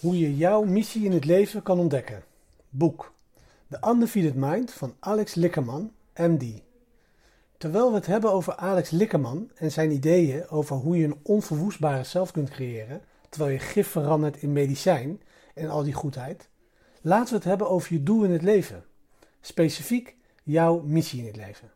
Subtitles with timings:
[0.00, 2.24] Hoe je jouw missie in het leven kan ontdekken.
[2.68, 3.12] Boek
[3.68, 6.62] The Undefeated Mind van Alex Likkerman, MD.
[7.56, 12.04] Terwijl we het hebben over Alex Likkerman en zijn ideeën over hoe je een onverwoestbare
[12.04, 15.20] zelf kunt creëren, terwijl je gif verandert in medicijn
[15.54, 16.48] en al die goedheid,
[17.00, 18.84] laten we het hebben over je doel in het leven.
[19.40, 21.70] Specifiek jouw missie in het leven.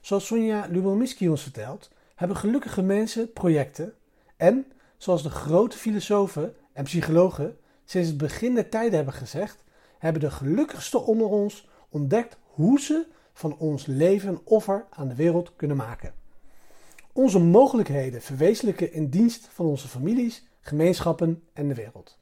[0.00, 3.94] Zoals Sonja Lubomirski ons vertelt, hebben gelukkige mensen projecten
[4.36, 9.64] en, zoals de grote filosofen en psychologen sinds het begin der tijden hebben gezegd,
[9.98, 15.56] hebben de gelukkigste onder ons ontdekt hoe ze van ons leven offer aan de wereld
[15.56, 16.14] kunnen maken.
[17.12, 22.18] Onze mogelijkheden verwezenlijken in dienst van onze families, gemeenschappen en de wereld.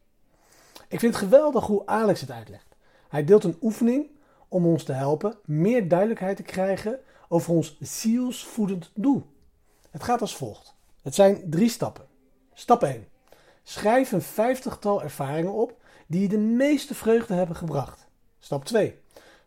[0.89, 2.77] Ik vind het geweldig hoe Alex het uitlegt.
[3.09, 4.07] Hij deelt een oefening
[4.49, 9.27] om ons te helpen meer duidelijkheid te krijgen over ons zielsvoedend doel.
[9.91, 10.75] Het gaat als volgt.
[11.03, 12.07] Het zijn drie stappen.
[12.53, 13.07] Stap 1.
[13.69, 15.75] Schrijf een vijftigtal ervaringen op
[16.07, 18.07] die je de meeste vreugde hebben gebracht.
[18.39, 18.99] Stap 2.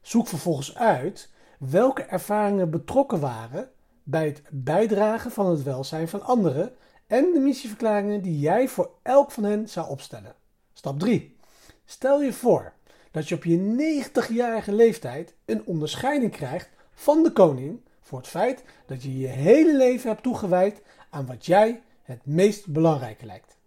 [0.02, 3.69] Zoek vervolgens uit welke ervaringen betrokken waren
[4.03, 6.73] bij het bijdragen van het welzijn van anderen
[7.08, 10.36] en de missieverklaringen die jij voor elk van hen zou opstellen.
[10.73, 11.38] Stap 3.
[11.86, 12.73] Stel je voor
[13.11, 18.64] dat je op je 90-jarige leeftijd een onderscheiding krijgt van de koning voor het feit
[18.86, 23.59] dat je je hele leven hebt toegewijd aan wat jij het meest belangrijke lijkt.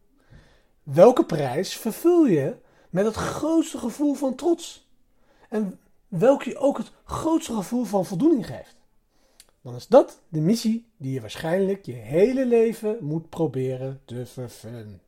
[0.84, 2.56] Welke prijs vervul je
[2.90, 4.88] met het grootste gevoel van trots?
[5.48, 8.76] En welke je ook het grootste gevoel van voldoening geeft?
[9.62, 15.00] Dan is dat de missie die je waarschijnlijk je hele leven moet proberen te vervullen.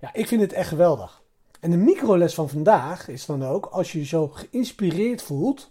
[0.00, 1.22] Ja, ik vind het echt geweldig.
[1.60, 5.70] En de microles van vandaag is dan ook, als je je zo geïnspireerd voelt,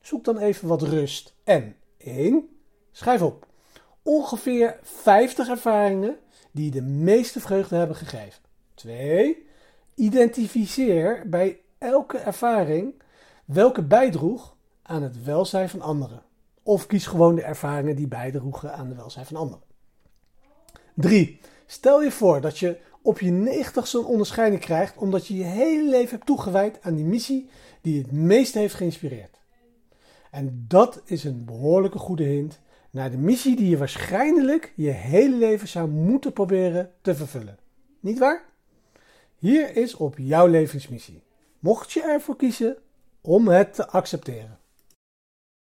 [0.00, 1.34] zoek dan even wat rust.
[1.44, 2.48] En 1.
[2.92, 3.46] Schrijf op.
[4.02, 6.18] Ongeveer 50 ervaringen
[6.58, 8.42] die de meeste vreugde hebben gegeven.
[8.74, 9.46] 2.
[9.94, 13.02] Identificeer bij elke ervaring
[13.44, 16.22] welke bijdroeg aan het welzijn van anderen.
[16.62, 19.62] Of kies gewoon de ervaringen die bijdroegen aan het welzijn van anderen.
[20.94, 21.40] 3.
[21.66, 25.88] Stel je voor dat je op je negentigste een onderscheiding krijgt omdat je je hele
[25.88, 27.48] leven hebt toegewijd aan die missie
[27.80, 29.40] die het meest heeft geïnspireerd.
[30.30, 35.36] En dat is een behoorlijke goede hint naar de missie die je waarschijnlijk je hele
[35.36, 37.58] leven zou moeten proberen te vervullen.
[38.00, 38.44] Niet waar?
[39.38, 41.22] Hier is op jouw levensmissie.
[41.58, 42.76] Mocht je ervoor kiezen
[43.20, 44.58] om het te accepteren.